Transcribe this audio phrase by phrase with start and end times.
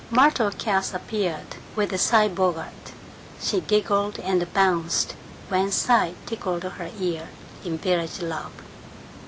[0.09, 2.93] Myrtle Cass appeared, with Cy Bogart.
[3.39, 5.13] She giggled and bounced
[5.47, 7.29] when Cy tickled her ear
[7.63, 8.63] in village love.